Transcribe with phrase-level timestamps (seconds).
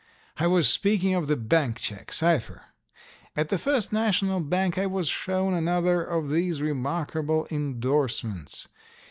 [0.37, 2.63] I was speaking of the bank check cipher.
[3.35, 8.67] At the First National Bank I was shown another of these remarkable indorsements.